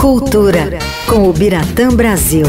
[0.00, 2.46] Cultura com o Biratã Brasil.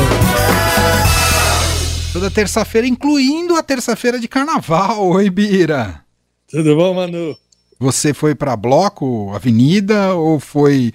[2.13, 5.07] Toda terça-feira, incluindo a terça-feira de carnaval.
[5.09, 6.01] Oi, Bira.
[6.49, 7.35] Tudo bom, Manu?
[7.79, 10.93] Você foi para bloco, avenida ou foi,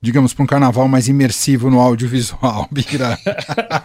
[0.00, 3.18] digamos, para um carnaval mais imersivo no audiovisual, Bira?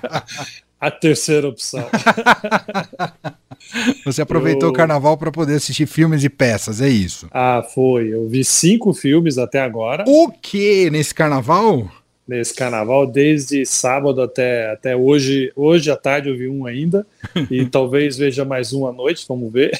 [0.80, 1.88] a terceira opção.
[4.06, 4.72] Você aproveitou eu...
[4.72, 7.28] o carnaval para poder assistir filmes e peças, é isso?
[7.32, 8.14] Ah, foi.
[8.14, 10.04] Eu vi cinco filmes até agora.
[10.08, 11.90] O que nesse carnaval?
[12.28, 15.52] Nesse carnaval, desde sábado até, até hoje.
[15.56, 17.08] Hoje à tarde eu vi um ainda.
[17.50, 19.72] e talvez veja mais um à noite, vamos ver.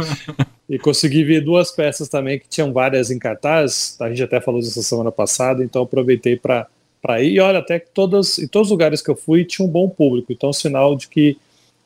[0.68, 3.96] e consegui ver duas peças também que tinham várias em cartaz.
[4.00, 6.66] A gente até falou disso semana passada, então aproveitei para
[7.04, 7.34] para ir.
[7.34, 9.90] E olha, até que todas, em todos os lugares que eu fui tinha um bom
[9.90, 10.32] público.
[10.32, 11.36] Então, sinal de que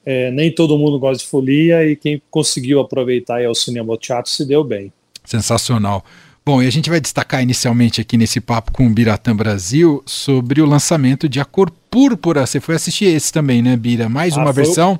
[0.06, 3.98] é, nem todo mundo gosta de folia e quem conseguiu aproveitar e ao cinema ou
[3.98, 4.92] teatro se deu bem.
[5.24, 6.04] Sensacional.
[6.48, 10.62] Bom, e a gente vai destacar inicialmente aqui nesse papo com o Biratã Brasil sobre
[10.62, 12.46] o lançamento de A Cor Púrpura.
[12.46, 14.08] Você foi assistir esse também, né, Bira?
[14.08, 14.98] Mais ah, uma versão?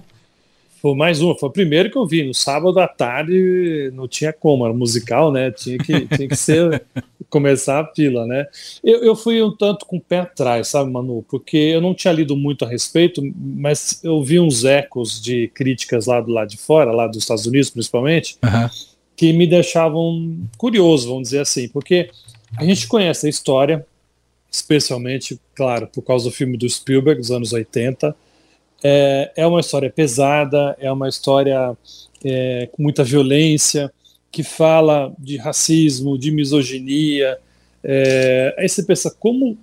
[0.83, 2.23] Foi mais uma, foi o primeiro que eu vi.
[2.23, 5.51] No sábado à tarde não tinha como, era musical, né?
[5.51, 6.85] Tinha que, tinha que ser
[7.31, 8.45] começar a fila, né?
[8.85, 11.25] Eu, eu fui um tanto com o pé atrás, sabe, Manu?
[11.31, 16.05] Porque eu não tinha lido muito a respeito, mas eu vi uns ecos de críticas
[16.05, 18.69] lá do lado de fora, lá dos Estados Unidos principalmente, uhum.
[19.19, 22.09] Que me deixavam curioso, vamos dizer assim, porque
[22.57, 23.85] a gente conhece a história,
[24.51, 28.17] especialmente, claro, por causa do filme do Spielberg dos anos 80
[28.83, 31.77] é, é uma história pesada, é uma história
[32.25, 33.93] é, com muita violência,
[34.31, 37.39] que fala de racismo, de misoginia.
[37.83, 39.59] É, aí você pensa, como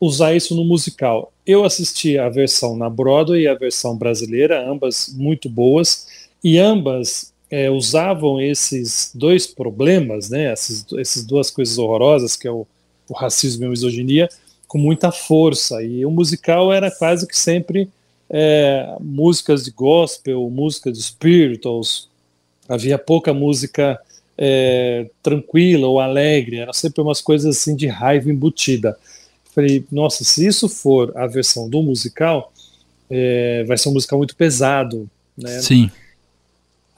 [0.00, 1.32] usar isso no musical?
[1.44, 6.06] Eu assisti a versão na Broadway e a versão brasileira, ambas muito boas,
[6.44, 12.50] e ambas é, usavam esses dois problemas, né, essas, essas duas coisas horrorosas, que é
[12.50, 12.66] o,
[13.08, 14.28] o racismo e a misoginia,
[14.68, 15.82] com muita força.
[15.82, 17.88] E o musical era quase que sempre
[18.30, 22.08] é, músicas de gospel, músicas de spirituals,
[22.68, 24.00] havia pouca música
[24.38, 28.96] é, tranquila ou alegre, era sempre umas coisas assim de raiva embutida.
[29.52, 32.52] Falei, nossa, se isso for a versão do musical,
[33.10, 35.60] é, vai ser um musical muito pesado, né?
[35.60, 35.90] Sim.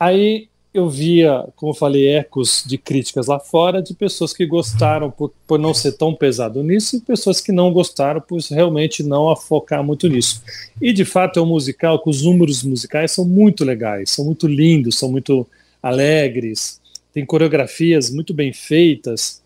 [0.02, 5.12] Aí eu via, como eu falei, ecos de críticas lá fora de pessoas que gostaram
[5.12, 9.30] por, por não ser tão pesado nisso e pessoas que não gostaram por realmente não
[9.30, 10.42] afocar muito nisso.
[10.80, 14.48] E de fato é um musical que os números musicais são muito legais, são muito
[14.48, 15.46] lindos, são muito
[15.80, 16.80] alegres,
[17.14, 19.40] tem coreografias muito bem feitas,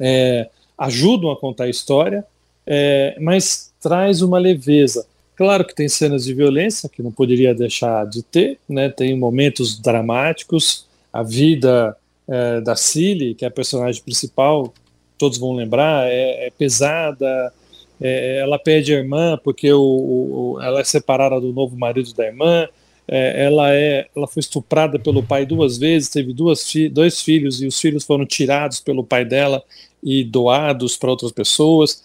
[0.00, 0.48] é,
[0.78, 2.24] ajudam a contar a história,
[2.66, 5.04] é, mas traz uma leveza.
[5.34, 8.88] Claro que tem cenas de violência que não poderia deixar de ter, né?
[8.88, 10.86] Tem momentos dramáticos.
[11.12, 11.96] A vida
[12.28, 14.72] é, da Cilly, que é a personagem principal,
[15.18, 17.52] todos vão lembrar, é, é pesada.
[18.00, 22.26] É, ela perde a irmã porque o, o, ela é separada do novo marido da
[22.26, 22.68] irmã.
[23.08, 27.60] É, ela é, ela foi estuprada pelo pai duas vezes, teve duas fi dois filhos
[27.60, 29.62] e os filhos foram tirados pelo pai dela
[30.02, 32.02] e doados para outras pessoas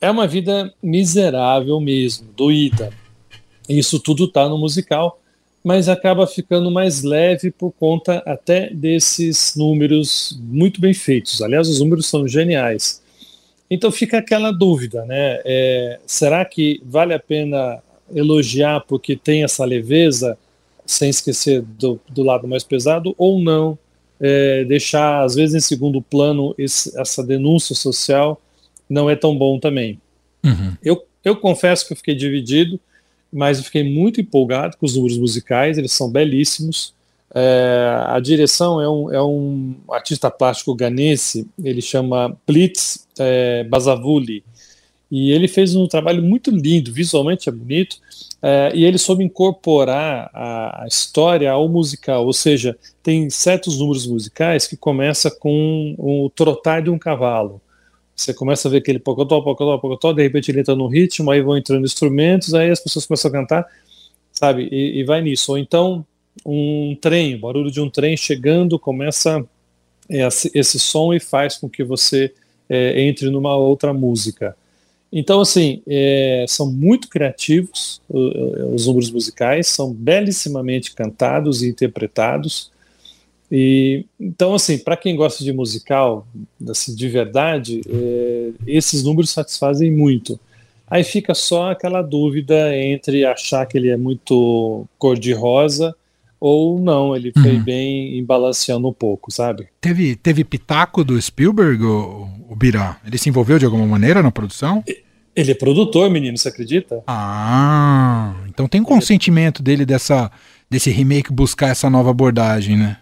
[0.00, 2.90] é uma vida miserável mesmo, doída.
[3.68, 5.20] Isso tudo está no musical,
[5.62, 11.42] mas acaba ficando mais leve por conta até desses números muito bem feitos.
[11.42, 13.02] Aliás, os números são geniais.
[13.70, 15.40] Então fica aquela dúvida, né?
[15.44, 17.78] É, será que vale a pena
[18.12, 20.36] elogiar porque tem essa leveza,
[20.84, 23.78] sem esquecer do, do lado mais pesado, ou não?
[24.22, 28.40] É, deixar, às vezes, em segundo plano esse, essa denúncia social
[28.90, 29.98] não é tão bom também.
[30.44, 30.76] Uhum.
[30.82, 32.78] Eu, eu confesso que eu fiquei dividido,
[33.32, 36.92] mas eu fiquei muito empolgado com os números musicais, eles são belíssimos.
[37.32, 44.42] É, a direção é um, é um artista plástico ganense, ele chama Blitz é, Basavuli,
[45.10, 47.96] e ele fez um trabalho muito lindo, visualmente é bonito,
[48.42, 54.06] é, e ele soube incorporar a, a, história ao musical, ou seja, tem certos números
[54.06, 57.60] musicais que começa com o trotar de um cavalo,
[58.20, 61.40] você começa a ver aquele pocotó, pocotó, pocotó, de repente ele entra no ritmo, aí
[61.40, 63.66] vão entrando instrumentos, aí as pessoas começam a cantar,
[64.32, 64.68] sabe?
[64.70, 65.52] E, e vai nisso.
[65.52, 66.04] Ou então
[66.44, 69.44] um trem, barulho de um trem chegando, começa
[70.08, 72.32] esse, esse som e faz com que você
[72.68, 74.56] é, entre numa outra música.
[75.12, 82.70] Então, assim, é, são muito criativos os números musicais, são belíssimamente cantados e interpretados.
[83.50, 86.26] E, então, assim, para quem gosta de musical,
[86.68, 90.38] assim, de verdade, é, esses números satisfazem muito.
[90.86, 95.94] Aí fica só aquela dúvida entre achar que ele é muito cor-de-rosa
[96.40, 97.62] ou não, ele foi uhum.
[97.62, 99.68] bem balanceando um pouco, sabe?
[99.78, 102.98] Teve, teve pitaco do Spielberg, o, o Birá?
[103.06, 104.82] Ele se envolveu de alguma maneira na produção?
[105.36, 107.02] Ele é produtor, menino, você acredita?
[107.06, 110.32] Ah, então tem um consentimento dele dessa,
[110.68, 112.96] desse remake buscar essa nova abordagem, né?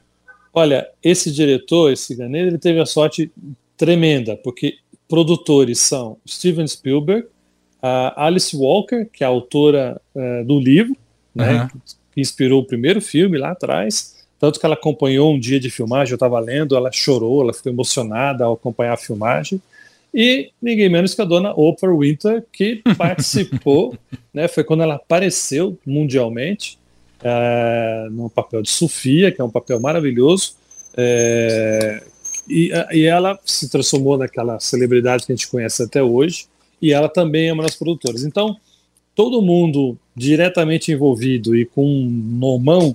[0.59, 3.31] Olha, esse diretor, esse Ganeiro, ele teve a sorte
[3.77, 4.79] tremenda, porque
[5.09, 7.29] produtores são Steven Spielberg,
[7.81, 10.97] a Alice Walker, que é a autora uh, do livro,
[11.33, 11.81] né, uhum.
[12.13, 16.11] que inspirou o primeiro filme lá atrás, tanto que ela acompanhou um dia de filmagem,
[16.11, 19.63] eu estava lendo, ela chorou, ela ficou emocionada ao acompanhar a filmagem,
[20.13, 23.97] e ninguém menos que a dona Oprah Winter, que participou,
[24.35, 26.78] né, foi quando ela apareceu mundialmente,
[27.23, 30.55] é, no papel de Sofia, que é um papel maravilhoso,
[30.97, 32.03] é,
[32.49, 36.47] e, e ela se transformou naquela celebridade que a gente conhece até hoje,
[36.81, 38.25] e ela também é uma das produtoras.
[38.25, 38.57] Então,
[39.15, 42.95] todo mundo diretamente envolvido e com no mão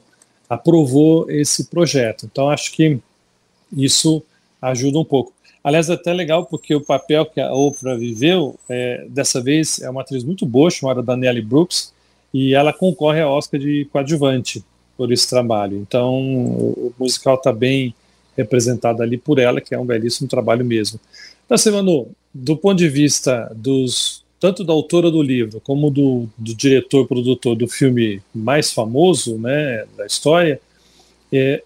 [0.49, 2.27] aprovou esse projeto.
[2.31, 2.99] Então, acho que
[3.75, 4.23] isso
[4.61, 5.33] ajuda um pouco.
[5.63, 9.89] Aliás, é até legal porque o papel que a Oprah viveu, é, dessa vez, é
[9.89, 11.92] uma atriz muito boa, chamada Danielle Brooks,
[12.33, 14.63] e ela concorre a Oscar de coadjuvante
[14.97, 15.77] por esse trabalho.
[15.77, 17.93] Então, o, musical está bem
[18.35, 20.99] representado ali por ela, que é um belíssimo trabalho mesmo.
[21.45, 26.27] Então, assim, Manu, do ponto de vista dos tanto da autora do livro como do,
[26.37, 30.59] do diretor produtor do filme mais famoso, né, da história,
[31.31, 31.63] é,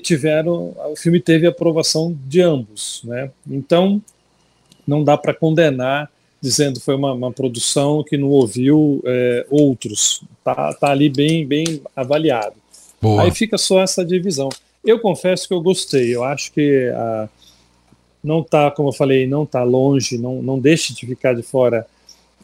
[0.00, 3.28] tiveram o filme teve aprovação de ambos, né?
[3.50, 4.00] Então
[4.86, 6.11] não dá para condenar
[6.42, 10.24] dizendo que foi uma, uma, produção que não ouviu é, outros.
[10.42, 12.56] Tá, tá ali bem, bem avaliado.
[13.00, 13.22] Boa.
[13.22, 14.48] Aí fica só essa divisão.
[14.84, 16.14] Eu confesso que eu gostei.
[16.14, 17.28] Eu acho que a,
[18.22, 21.86] não tá, como eu falei, não tá longe, não, não deixe de ficar de fora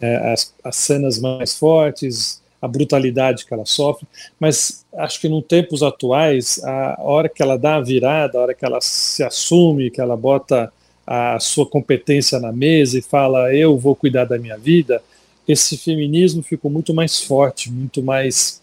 [0.00, 4.06] é, as, as cenas mais fortes, a brutalidade que ela sofre,
[4.38, 8.54] mas acho que nos tempos atuais, a hora que ela dá a virada, a hora
[8.54, 10.72] que ela se assume, que ela bota
[11.10, 15.02] a sua competência na mesa e fala eu vou cuidar da minha vida,
[15.48, 18.60] esse feminismo ficou muito mais forte, muito mais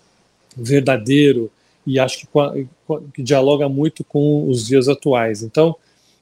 [0.56, 1.51] verdadeiro
[1.88, 2.27] e acho que,
[3.15, 5.42] que dialoga muito com os dias atuais.
[5.42, 5.75] Então,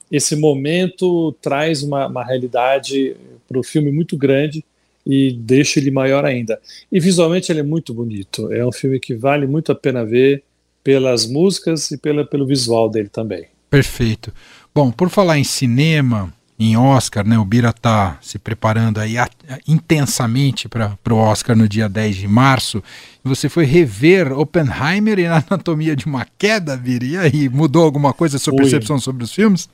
[0.09, 4.63] esse momento traz uma, uma realidade para o filme muito grande
[5.05, 6.57] e deixa ele maior ainda.
[6.89, 8.49] E visualmente ele é muito bonito.
[8.53, 10.41] É um filme que vale muito a pena ver
[10.81, 13.47] pelas músicas e pela, pelo visual dele também.
[13.69, 14.31] Perfeito.
[14.75, 17.37] Bom, por falar em cinema, em Oscar, né?
[17.37, 22.15] O Bira está se preparando aí a, a, intensamente para o Oscar no dia 10
[22.15, 22.81] de março.
[23.23, 27.05] Você foi rever Oppenheimer e Anatomia de uma Queda, Bira?
[27.05, 29.69] E aí, mudou alguma coisa a sua percepção sobre os filmes?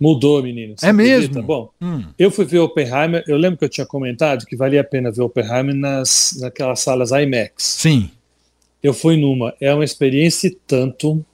[0.00, 0.74] Mudou, menino.
[0.82, 1.42] É mesmo?
[1.42, 2.04] Bom, hum.
[2.18, 5.22] eu fui ver Oppenheimer, eu lembro que eu tinha comentado que valia a pena ver
[5.22, 7.52] Oppenheimer nas, naquelas salas IMAX.
[7.58, 8.10] Sim.
[8.82, 9.54] Eu fui numa.
[9.60, 11.24] É uma experiência tanto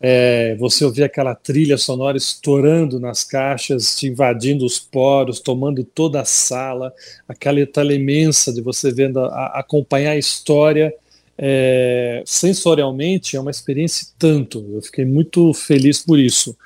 [0.00, 6.20] é, você ouvir aquela trilha sonora estourando nas caixas, te invadindo os poros, tomando toda
[6.20, 6.92] a sala,
[7.26, 10.94] aquela tela imensa de você vendo, a, acompanhar a história.
[11.36, 14.64] É, sensorialmente é uma experiência tanto.
[14.72, 16.56] Eu fiquei muito feliz por isso.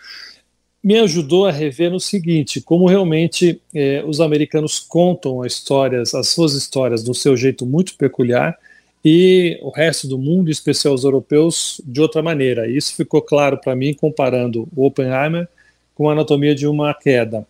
[0.84, 6.28] Me ajudou a rever no seguinte, como realmente é, os americanos contam as histórias, as
[6.28, 8.58] suas histórias do seu jeito muito peculiar
[9.04, 12.68] e o resto do mundo, em especial os europeus, de outra maneira.
[12.68, 15.48] Isso ficou claro para mim comparando o Oppenheimer
[15.94, 17.46] com a Anatomia de uma Queda.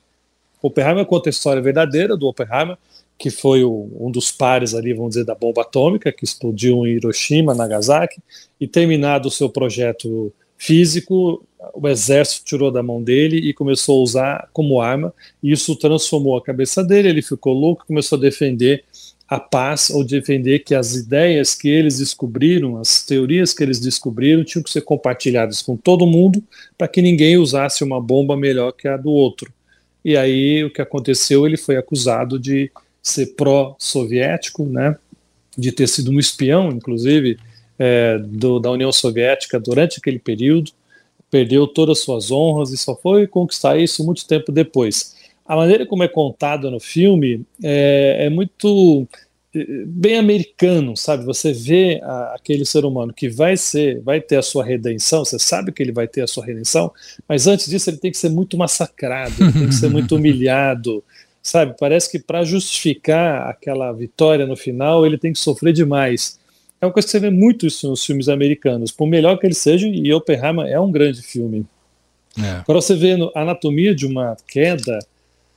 [0.62, 2.76] O Oppenheimer conta a história verdadeira do Oppenheimer,
[3.19, 6.94] que foi o, um dos pares ali, vamos dizer, da bomba atômica que explodiu em
[6.94, 8.21] Hiroshima, Nagasaki,
[8.61, 11.44] e terminado o seu projeto físico,
[11.75, 16.37] o exército tirou da mão dele e começou a usar como arma, e isso transformou
[16.37, 18.85] a cabeça dele, ele ficou louco, começou a defender
[19.32, 24.44] a paz ou defender que as ideias que eles descobriram, as teorias que eles descobriram,
[24.44, 26.44] tinham que ser compartilhadas com todo mundo
[26.76, 29.50] para que ninguém usasse uma bomba melhor que a do outro.
[30.04, 31.46] E aí o que aconteceu?
[31.46, 32.70] Ele foi acusado de
[33.02, 34.96] ser pró-soviético, né?
[35.56, 37.38] de ter sido um espião, inclusive,
[37.78, 40.72] é, do, da União Soviética durante aquele período,
[41.30, 45.87] perdeu todas as suas honras e só foi conquistar isso muito tempo depois a maneira
[45.87, 49.06] como é contado no filme é, é muito
[49.54, 51.25] é, bem americano, sabe?
[51.25, 55.38] Você vê a, aquele ser humano que vai ser, vai ter a sua redenção, você
[55.38, 56.92] sabe que ele vai ter a sua redenção,
[57.28, 61.04] mas antes disso ele tem que ser muito massacrado, tem que ser muito humilhado,
[61.42, 61.75] sabe?
[61.78, 66.40] Parece que para justificar aquela vitória no final ele tem que sofrer demais.
[66.80, 69.54] É uma coisa que você vê muito isso nos filmes americanos, por melhor que ele
[69.54, 71.64] seja, e Oppenheimer é um grande filme.
[72.38, 72.61] É.
[72.61, 74.99] Agora você vê no Anatomia de uma Queda,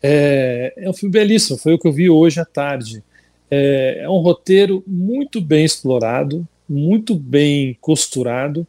[0.08, 3.04] é, é um filme belíssimo, foi o que eu vi hoje à tarde.
[3.50, 8.68] É, é um roteiro muito bem explorado, muito bem costurado,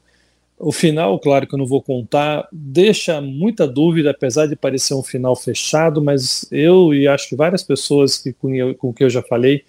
[0.59, 5.03] O final, claro que eu não vou contar, deixa muita dúvida, apesar de parecer um
[5.03, 9.11] final fechado, mas eu e acho que várias pessoas que, com, eu, com que eu
[9.11, 9.63] já falei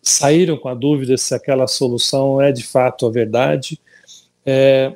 [0.00, 3.80] saíram com a dúvida se aquela solução é de fato a verdade.
[4.46, 4.94] É,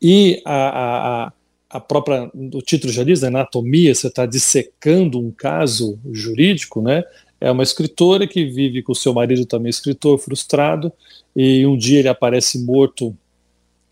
[0.00, 1.32] e a, a, a,
[1.80, 7.02] própria, o título já diz, anatomia, você está dissecando um caso jurídico, né?
[7.40, 10.92] É uma escritora que vive com seu marido também escritor, frustrado,
[11.34, 13.16] e um dia ele aparece morto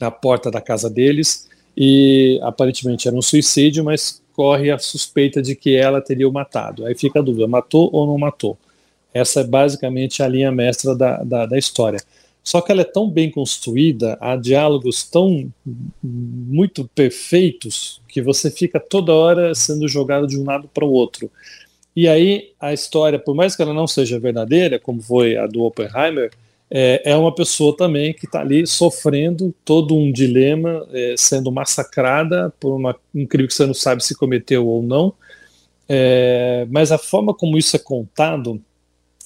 [0.00, 5.54] na porta da casa deles e aparentemente era um suicídio, mas corre a suspeita de
[5.54, 6.86] que ela teria o matado.
[6.86, 8.56] Aí fica a dúvida, matou ou não matou?
[9.12, 12.00] Essa é basicamente a linha mestra da, da, da história.
[12.42, 15.52] Só que ela é tão bem construída, há diálogos tão
[16.02, 21.30] muito perfeitos que você fica toda hora sendo jogado de um lado para o outro.
[21.94, 25.62] E aí a história, por mais que ela não seja verdadeira, como foi a do
[25.62, 26.30] Oppenheimer,
[26.74, 32.52] é, é uma pessoa também que está ali sofrendo todo um dilema, é, sendo massacrada
[32.58, 35.12] por uma, um crime que você não sabe se cometeu ou não.
[35.86, 38.60] É, mas a forma como isso é contado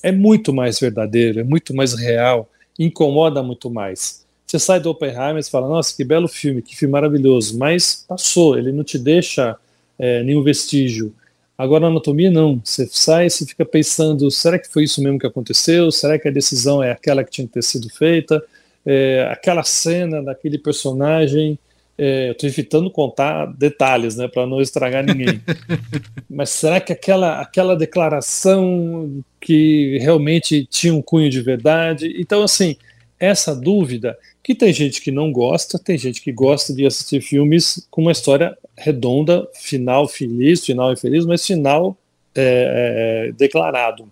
[0.03, 4.25] é muito mais verdadeiro, é muito mais real, incomoda muito mais.
[4.47, 8.57] Você sai do Oppenheimer e fala, nossa, que belo filme, que filme maravilhoso, mas passou,
[8.57, 9.57] ele não te deixa
[9.99, 11.13] é, nenhum vestígio.
[11.59, 12.61] Agora, a anatomia, não.
[12.63, 15.91] Você sai e você fica pensando: será que foi isso mesmo que aconteceu?
[15.91, 18.43] Será que a decisão é aquela que tinha que ter sido feita?
[18.85, 21.59] É, aquela cena daquele personagem.
[21.99, 25.41] É, eu estou evitando contar detalhes, né, para não estragar ninguém.
[26.29, 32.15] Mas será que aquela, aquela declaração que realmente tinha um cunho de verdade?
[32.19, 32.77] Então, assim,
[33.19, 37.87] essa dúvida, que tem gente que não gosta, tem gente que gosta de assistir filmes
[37.91, 41.97] com uma história redonda, final feliz, final infeliz, mas final
[42.35, 44.09] é, é, declarado.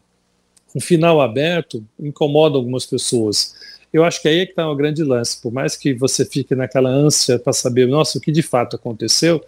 [0.74, 3.54] Um final aberto incomoda algumas pessoas.
[3.94, 5.40] Eu acho que aí é que está o grande lance.
[5.40, 9.40] Por mais que você fique naquela ânsia para saber, nossa, o que de fato aconteceu,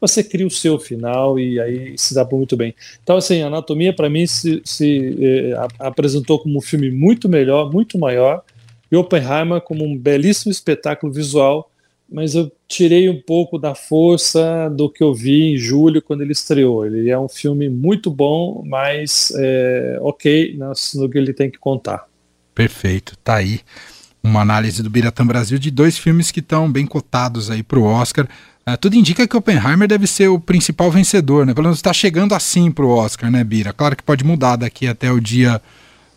[0.00, 2.74] você cria o seu final e aí se dá muito bem.
[3.00, 7.96] Então, assim, Anatomia, para mim, se, se eh, apresentou como um filme muito melhor, muito
[7.96, 8.42] maior,
[8.90, 11.70] e Oppenheimer como um belíssimo espetáculo visual
[12.12, 16.32] mas eu tirei um pouco da força do que eu vi em julho quando ele
[16.32, 16.84] estreou.
[16.84, 22.06] Ele é um filme muito bom, mas é, ok no que ele tem que contar.
[22.54, 23.60] Perfeito, tá aí
[24.22, 27.84] uma análise do Biratã Brasil de dois filmes que estão bem cotados aí para o
[27.84, 28.28] Oscar.
[28.64, 31.52] É, tudo indica que Oppenheimer deve ser o principal vencedor, né?
[31.52, 33.72] Pelo menos está chegando assim para o Oscar, né, Bira?
[33.72, 35.60] Claro que pode mudar daqui até o dia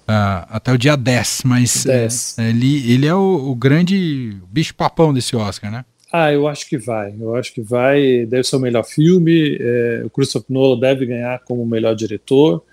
[0.07, 2.37] uh, até o dia 10, mas 10.
[2.37, 5.83] É, ele, ele é o, o grande bicho-papão desse Oscar, né?
[6.13, 7.13] Ah, eu acho que vai.
[7.19, 8.25] Eu acho que vai.
[8.27, 9.57] Deve ser o melhor filme.
[9.59, 12.63] É, o Christopher Nolan deve ganhar como melhor diretor.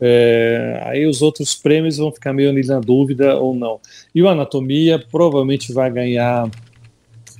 [0.00, 3.80] É, aí os outros prêmios vão ficar meio na dúvida ou não.
[4.14, 6.50] E o Anatomia provavelmente vai ganhar,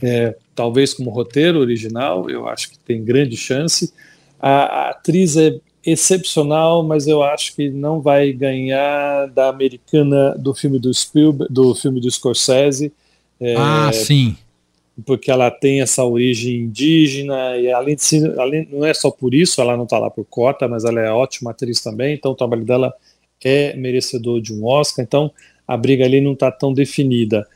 [0.02, 2.30] é, talvez como roteiro original.
[2.30, 3.92] Eu acho que tem grande chance.
[4.40, 10.52] A, a atriz é excepcional, mas eu acho que não vai ganhar da americana do
[10.52, 12.92] filme do Spielberg, do filme do Scorsese.
[13.40, 14.36] É, ah, sim.
[15.04, 19.34] Porque ela tem essa origem indígena e além de ser, além, não é só por
[19.34, 22.34] isso, ela não está lá por cota, mas ela é ótima atriz também, então o
[22.34, 22.94] trabalho dela
[23.44, 25.04] é merecedor de um Oscar.
[25.04, 25.30] Então
[25.68, 27.46] a briga ali não está tão definida.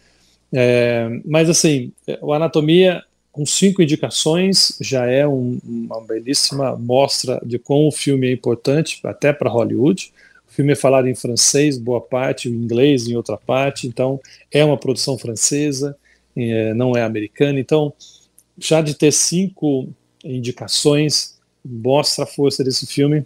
[0.52, 7.58] É, mas assim, o Anatomia com cinco indicações, já é um, uma belíssima mostra de
[7.58, 10.12] como o filme é importante, até para Hollywood.
[10.48, 14.20] O filme é falado em francês, boa parte, em inglês, em outra parte, então
[14.50, 15.96] é uma produção francesa,
[16.74, 17.58] não é americana.
[17.58, 17.92] Então,
[18.58, 19.88] já de ter cinco
[20.24, 23.24] indicações, mostra a força desse filme.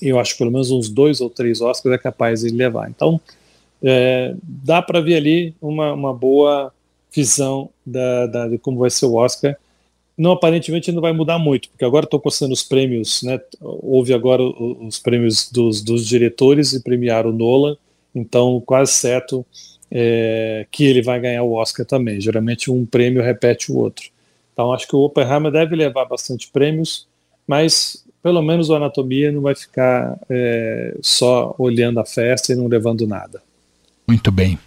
[0.00, 2.90] Eu acho que pelo menos uns dois ou três Oscars é capaz de levar.
[2.90, 3.20] Então,
[3.82, 6.72] é, dá para ver ali uma, uma boa
[7.14, 9.56] visão da, da, de como vai ser o Oscar.
[10.16, 13.38] Não, aparentemente não vai mudar muito, porque agora estou postando os prêmios, né?
[13.60, 17.76] Houve agora os prêmios dos, dos diretores e premiaram o Nolan,
[18.14, 19.44] então quase certo
[19.90, 22.20] é, que ele vai ganhar o Oscar também.
[22.20, 24.10] Geralmente um prêmio repete o outro.
[24.52, 27.06] Então acho que o Oppenheimer deve levar bastante prêmios,
[27.46, 32.66] mas pelo menos o Anatomia não vai ficar é, só olhando a festa e não
[32.66, 33.42] levando nada.
[34.08, 34.58] Muito bem.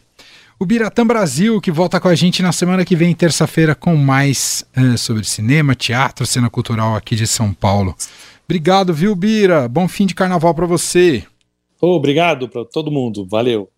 [0.59, 4.65] O Biratã Brasil, que volta com a gente na semana que vem, terça-feira, com mais
[4.77, 7.95] uh, sobre cinema, teatro, cena cultural aqui de São Paulo.
[8.43, 9.69] Obrigado, viu, Bira?
[9.69, 11.23] Bom fim de carnaval para você.
[11.79, 13.25] Oh, obrigado para todo mundo.
[13.25, 13.69] Valeu.